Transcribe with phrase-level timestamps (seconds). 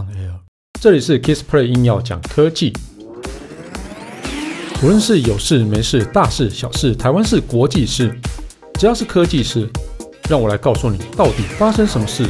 [0.00, 0.32] on air。
[0.80, 2.72] 这里是 Kissplay 硬要讲科技，
[4.82, 8.18] 无论是有事没事、大事小事、台湾事、国际事，
[8.74, 9.68] 只要是科技事，
[10.28, 12.26] 让我来告诉你到底发生什么事。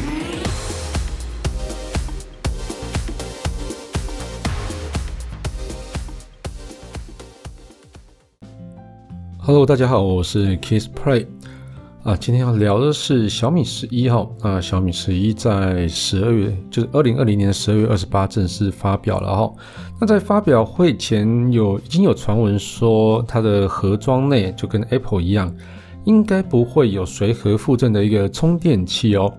[9.39, 11.27] Hello，大家好，我是 Kissplay。
[12.03, 14.35] 啊，今天要聊的是小米十一号。
[14.41, 19.53] 啊，小米十一在十二月，就是二零二零年十二月二十八正式发表了哈。
[20.01, 25.55] 那在发表会前有已经有传闻说，它的盒装内就跟 Apple 一样，
[26.05, 29.31] 应该不会有随盒附赠的一个充电器哦。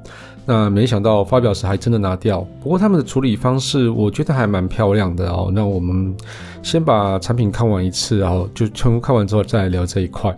[0.46, 2.42] 那没想到发表时还真的拿掉。
[2.62, 5.50] 不过他们的处理方式，我觉得还蛮漂亮的哦。
[5.52, 6.16] 那我们
[6.62, 10.36] 先把产品看完一次，然后就全部看完之后再来聊这一块。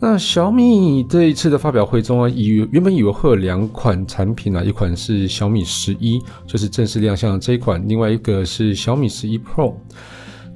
[0.00, 9.74] 那小米这一次的发表会中啊，以原本以为会有两款产品啊，一款是小米十一，就是正式亮相的这一款，另外一个是小米十一 Pro。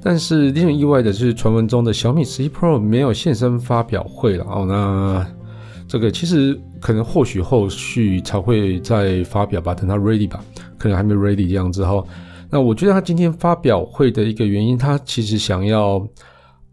[0.01, 4.65] 但是令人意外的是，传闻中的小米十一 Pro 没有现身发表会了哦。
[4.65, 5.27] 那
[5.89, 10.41] 这个其实可能或许后续才会再发表吧，等它 ready 吧，
[10.77, 12.01] 可能还没 ready 这样子哈。
[12.49, 16.01] 那我觉得他今天发表会的一个原因，他其实想要。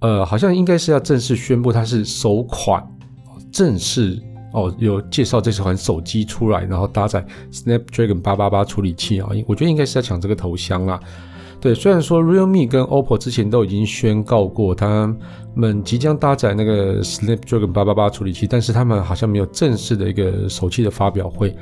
[0.01, 2.83] 呃，好像应该是要正式宣布它是首款，
[3.53, 4.21] 正式
[4.53, 10.99] 哦，有介绍这款手机出来，然后搭载 Snapdragon 888处理器啊，我觉得应该是要抢这个头香啦。
[11.61, 15.15] 对，虽然说 Realme 跟 OPPO 之前都已经宣告过他
[15.55, 21.55] 们即将搭载那个 Snapdragon 888处理器，但是他们好像没有正式的一个手机的发表会，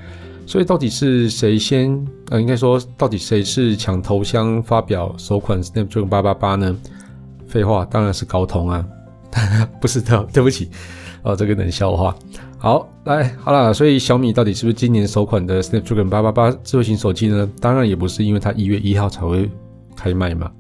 [0.47, 2.07] 所以到底是谁先？
[2.31, 6.77] 呃，应该说到底谁是抢头香发表首款 Snapdragon 888呢？
[7.49, 8.85] 废话，当然是高通啊，
[9.81, 10.71] 不是的， 对不起，
[11.23, 12.15] 哦，这个冷笑话。
[12.59, 17.49] 好，来，好啦，所以小米到底是不是今年首款的 Snapdragon 888智慧型手机呢？
[17.61, 19.49] 当然也不是，因为它一月一号才会
[19.97, 20.51] 开卖嘛。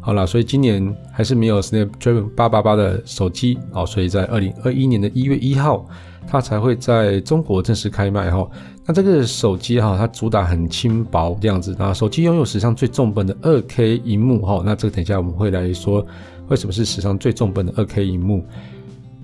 [0.00, 5.86] 好啦，所以今年还是没有 Snapdragon 888的手机哦，所以在二零二一年的一月一号，
[6.26, 8.46] 它才会在中国正式开卖哈。
[8.90, 14.64] 那这个手机哈，它主打很轻薄这样子，那手机拥有史上最重本的二 K 萤幕哈。
[14.66, 16.04] 那这个等一下我们会来说，
[16.48, 18.44] 为什么是史上最重本的二 K 萤幕？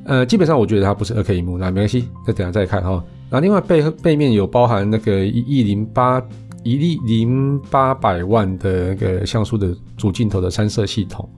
[0.05, 3.03] 呃，基本上我觉得它不是二 K 萤幕，那没关系，再等下再看哈。
[3.28, 6.22] 那另外背背面有包含那个一亿零八
[6.62, 11.28] 一亿零八百万的那个像素的主镜头的三摄系统，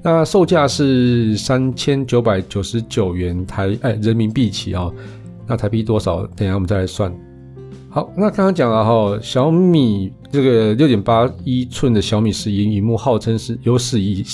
[0.00, 4.94] 那售价是三千九百九十九元台哎人民币起哦。
[5.44, 6.24] 那台币多少？
[6.36, 7.12] 等下我们再来算。
[7.94, 14.24] 好，那刚刚讲了哈，小米这个六点八一寸的小米十一萤幕，号称是有史以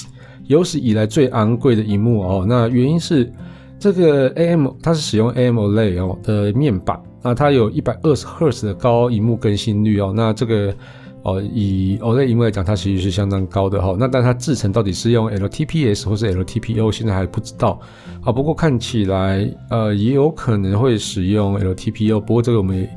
[0.46, 2.46] 有史以来最昂贵的萤幕哦。
[2.48, 3.30] 那原因是
[3.78, 10.10] 这个 AM 它是使用 AMOLED 哦的面板，那它有一百二十赫兹的高萤幕更新率哦。
[10.16, 10.74] 那这个
[11.22, 13.94] 哦以 OLED 屏幕来讲，它其实是相当高的哈。
[14.00, 17.78] 那但它制成到底是用 LTPS 或是 LTPO，现在还不知道
[18.24, 18.32] 啊。
[18.32, 22.78] 不过看起来呃也有可能会使用 LTPO，不过这个我们。
[22.78, 22.88] 也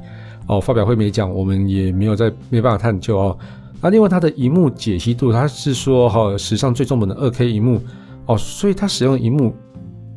[0.48, 3.38] 哦，发表会没讲，我们也没有在没办法探究哦。
[3.82, 7.82] 那另外它的荧幕解析度，它是说哈、哦、史上最重本的二 K 荧幕
[8.26, 9.54] 哦，所以它使用荧幕，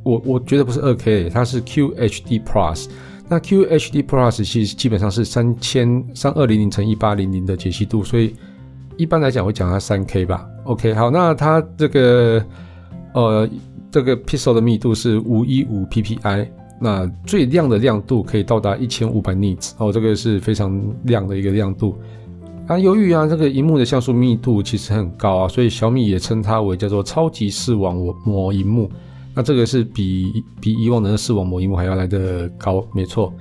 [0.04, 2.86] 我我觉得不是二 K，它是 QHD Plus。
[3.28, 8.36] 那 QHD Plus 其实基本上是三千三二零零乘一八零零的解析度，所以
[8.96, 10.46] 一般来讲会讲它三 K 吧。
[10.64, 12.44] OK，好，那它这个
[13.14, 13.48] 呃
[13.90, 16.46] 这个 Pixel 的密度是五一五 PPI。
[16.80, 21.96] 那最亮的亮度可以到达一千五百 nits 哦，这个是非常亮的一个亮度。
[22.66, 28.90] 啊，由于啊这个荧幕的像素密度其实很高啊，所以小米也称它为叫做超级视网膜荧幕。
[29.34, 33.32] 那这个是比比以往的视网膜荧幕还要来得高，没错。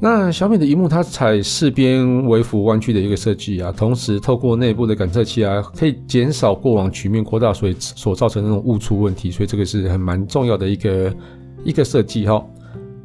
[0.00, 11.14] 那小米的荧幕它采四边微幅弯曲的一个设计啊，同时透过内部的感测器啊，可以减少过往曲面扩大所以所造成那种误触问题，所以这个是很蛮重要的一个
[11.62, 12.44] 一个设计哈。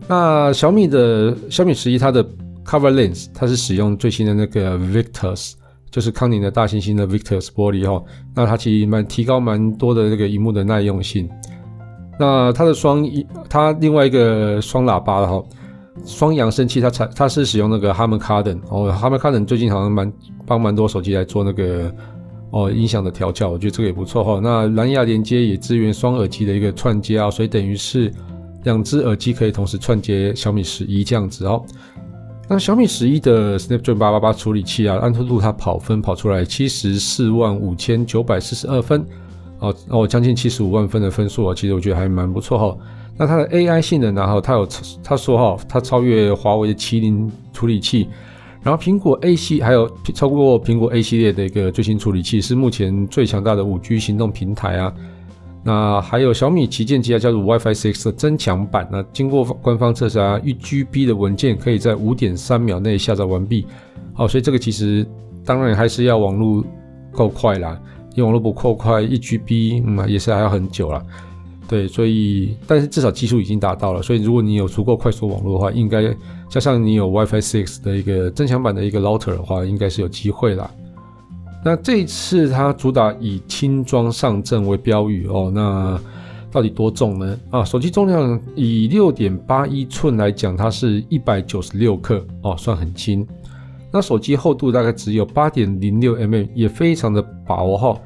[0.10, 2.24] 那小米的小米十一，它的
[2.64, 5.54] cover lens 它是使用最新的那个 Victus，
[5.92, 8.02] 就是康宁的大猩猩的 Victus 玻璃哈。
[8.34, 11.30] 那它其实蛮提高蛮多的那个荧幕的耐用性。
[12.18, 15.44] 那它的双一，它另外一个双喇叭的哈，
[16.06, 20.12] 双扬声器它采它是使用那个 Harman Kardon 哦，Harman Kardon 最近好像蛮
[20.46, 21.94] 帮蛮多手机来做那个
[22.52, 24.40] 哦音响的调教，我觉得这个也不错哈。
[24.42, 28.10] 那蓝牙连接也支援双耳机的一个串接啊，所以等于是。
[28.68, 31.64] 两只耳机可以同时串接小米十一这样子哦。
[32.50, 39.06] 那小米十一的 Snapdragon 888处理器啊，安兔兔它跑分跑出来七十四万五千九百四十二分
[39.60, 42.78] 哦哦，将近七十五万分的分数啊，其实我觉得还蛮不错哈。
[43.18, 44.68] 那它的 AI 性能然后它有
[45.04, 48.08] 它说哈，它超越华为的麒麟处理器，
[48.62, 54.94] 然后苹果 A 系还有超过苹果 A 系列的一个最新处理器，是目前最强大的五 G 行动平台啊。
[55.68, 58.88] 那还有小米旗舰机啊，叫做 WiFi 6的增强版。
[58.90, 63.68] 那经过官方测试啊，一 GB 的文件可以在五点三秒内下载完毕。
[64.14, 65.06] 好，所以这个其实
[65.44, 66.64] 当然还是要网络
[67.12, 67.78] 够快啦，
[68.16, 71.04] 因为网络不够快，一 GB 嗯也是还要很久啦。
[71.68, 76.16] 对，所以但是至少技术已经达到了，所以如果你有足够快速网络的话，应该
[76.48, 80.72] 加上你有 WiFi 6的一个增强版的一个 router 的话，应该是有机会啦。
[81.68, 86.00] 那这一次它主打以轻装上阵为标语哦，那
[86.50, 87.38] 到底多重呢？
[87.50, 93.28] 啊，手机重量以六点八一寸来讲，它是一百九十六克哦，算很轻。
[93.92, 98.00] 那手机厚度大概只有八点零六 mm，也非常的薄哈。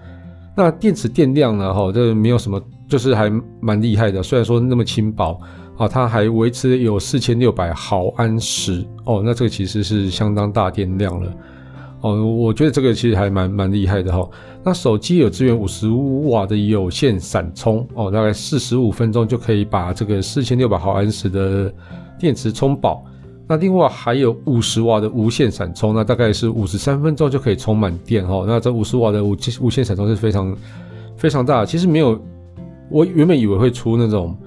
[0.57, 1.71] 那电池电量呢？
[1.71, 2.59] 哈，这没有什么。
[2.89, 3.31] 就是还
[3.61, 5.39] 蛮厉害的，虽然说那么轻薄
[5.77, 11.33] 啊，它还维持有四千六百毫安时哦，那这个其实是相当大电量了
[12.01, 14.27] 哦，我觉得这个其实还蛮蛮厉害的哈。
[14.63, 21.73] 那手机有支援五十五瓦的有线闪充哦，大概四十五分钟就可以把这个四千六百毫安时的
[22.19, 23.05] 电池充饱。
[23.47, 28.45] 那另外还有五十瓦的无线闪充，那大概是五十三分钟就可以充满电哈。
[28.47, 30.55] 那这五十瓦的无无线闪充是非常
[31.17, 32.19] 非常大，其实没有。
[32.89, 34.37] 我原本以为会出那种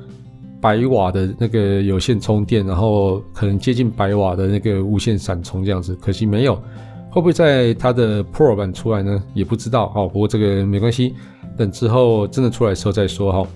[0.60, 6.58] 百瓦的那个有线充电，然后可能接近百瓦的那个无线闪充这样子，可惜没有。
[7.14, 9.22] 会不会在它的 Pro 版出来呢？
[9.34, 10.08] 也不知道哦。
[10.08, 11.14] 不过这个没关系，
[11.56, 13.48] 等之后真的出来的时候再说哈。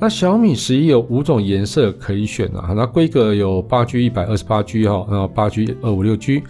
[0.00, 6.42] 那小米十一有五种颜色可以选啊，那规格有八 G、一百二十八 G 哈，然后八 G、二五六 G、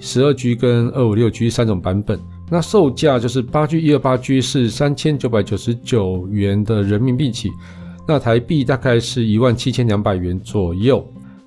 [0.00, 2.18] 十二 G 跟二五六 G 三种版本。
[2.50, 7.48] 那售价就是八 G 一二八 G 是三千九百九十九元的人民币起，
[8.08, 11.06] 那台币大概是一万七千两百元左右。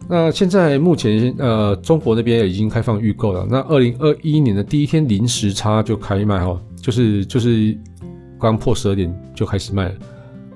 [0.10, 3.48] 那现在目前呃中国那边已经开放预购了。
[3.48, 7.78] 那二零二一年的第一天零时差就开卖哈，就是就是
[8.40, 9.96] 刚破十二点就开始卖了。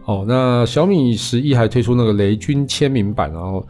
[0.06, 3.66] 哦，那小米十一还推出那个雷军签名版，然后。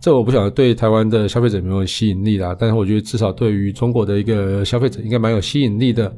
[0.00, 6.16] 这我不晓得对台湾的消费者有没有吸引力啦，但是我觉得至少对于中国的一个消费者应该蛮有吸引力的。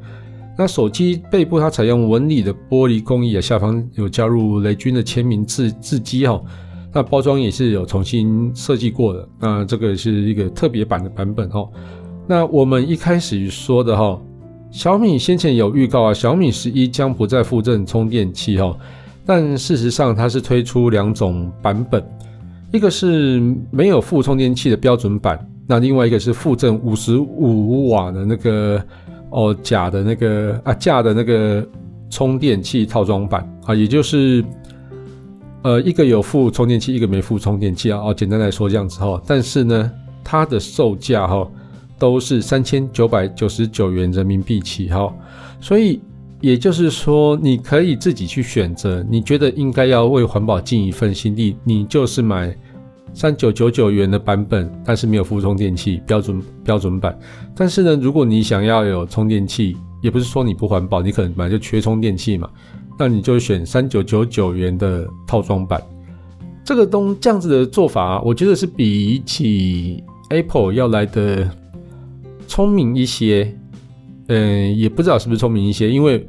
[0.55, 6.39] 那手机背部它采用纹理的玻璃工艺啊，下方有加入雷军的签名字字迹哈。
[6.93, 11.69] 那包装也是有重新设计过的，那这个是一个特别版的版本哦。
[12.27, 14.19] 那我们一开始说的哈，
[14.71, 18.77] 小米先前有预告啊，小米十一将不再附赠充电器哈，
[19.25, 22.03] 但事实上它是推出两种版本。
[22.71, 28.81] 一个是没有附充电器的标准版，那另外一个是附赠五十五瓦的那个
[29.29, 31.67] 哦假的那个啊架的那个
[32.09, 34.41] 充电器套装版啊，也就是
[35.63, 37.99] 呃一个有附充电器，一个没附充电器啊。
[37.99, 39.91] 哦，简单来说这样子哈，但是呢，
[40.23, 41.49] 它的售价哈
[41.97, 45.13] 都是三千九百九十九元人民币起哈，
[45.59, 46.01] 所以
[46.39, 52.55] 也就是说你可以自己去选择，你觉得应该要为环保尽一份心力，你就是买。
[53.13, 57.13] 三九九九元的版本，但是没有附充电器，标准标准版。
[57.53, 62.49] 但是呢，如果你想要有充电器，也不是说你不环保，你可能本来就缺充电器嘛，
[62.97, 65.81] 那你就选三九九九元的套装版。
[66.63, 71.49] 这个东这样子的做法，我觉得是比起 Apple 要来的
[72.47, 73.53] 聪明一些。
[74.27, 76.25] 嗯，也不知道是不是聪明一些，因为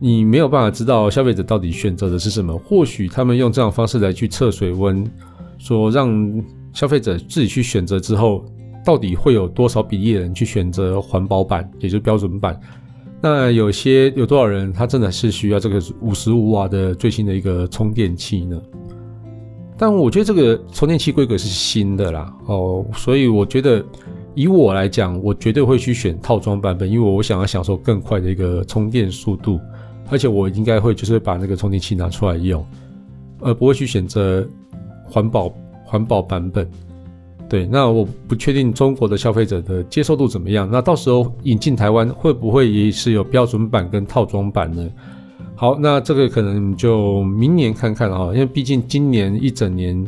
[0.00, 2.56] 你没有办法知道消费者到底选择的是什么。
[2.58, 5.08] 或许他们用这样的方式来去测水温。
[5.58, 6.42] 说让
[6.72, 8.42] 消费者自己去选择之后，
[8.82, 12.58] 到底会有多少比例的人去选择环保版，也就是标准版？
[13.22, 18.60] 那有些有多少人他真的是需要这个五十五瓦的最新的一个充电器呢？
[19.76, 23.84] 但我觉得这个充电器规格是新的啦，哦，所以我觉得
[24.34, 29.60] 以我来讲，我绝对会去选套装版本，因为我想要享受更快的一个充电速度，
[30.10, 32.64] 而且我应该会就是把那个充电器拿出来用，
[33.40, 34.46] 而不会去选择。
[35.12, 35.52] 环保
[35.84, 36.70] 环保版本，
[37.50, 40.68] 对，那我不确定中国的消费者的接受度怎么样。
[40.70, 44.88] 那到时候引进台湾会不会也是有标准版跟套装版呢？
[45.56, 50.06] 好，那这个可能就明年看看啊，因为毕竟今年一整年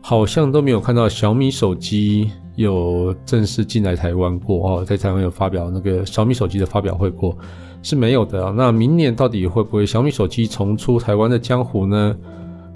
[0.00, 7.36] 好像都没有看到小米手机有正式进来台湾过哦，在台湾有发表那个小米手机的发表会过
[7.82, 8.52] 是没有的。
[8.52, 12.16] 那明年到底会不会小米手机重出台湾的江湖呢？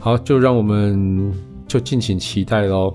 [0.00, 1.32] 好，就让我们。
[1.70, 2.92] 就敬请期待喽。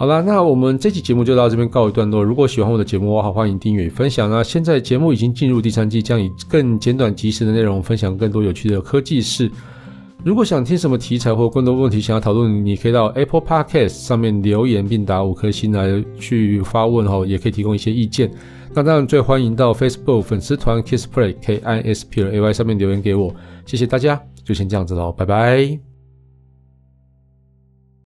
[0.00, 2.24] 好啦，那我们这期节目就到这边告一段落。
[2.24, 4.30] 如果喜欢我的节目的话，欢迎订阅与分享。
[4.30, 9.50] 那现在节目已经进入第三季，将以更简短及时的内容分享更多有趣的科技事。
[10.24, 18.30] 如果想听什么题材或更多问题想要讨论，你可以到 Apple Podcast 上面留言并打五颗星来去发问哈，也可以提供一些意见。
[18.72, 23.34] 那当然最欢迎到 Facebook 粉丝团 Kiss Play K I S P L A Y 上面留言给我，
[23.66, 25.89] 谢谢大家，就先这样子喽，拜拜。